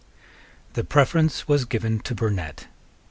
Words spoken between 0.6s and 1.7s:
The preference was